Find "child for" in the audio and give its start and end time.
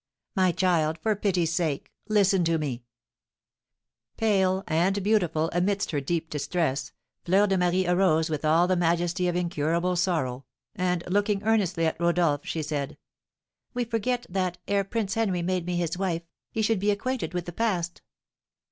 0.51-1.15